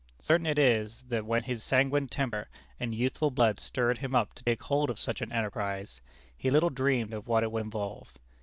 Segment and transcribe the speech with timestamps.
[0.17, 2.47] Certain it is that when his sanguine temper
[2.79, 6.01] and youthful blood stirred him up to take hold of such an enterprise,
[6.35, 8.11] he little dreamed of what it would involve.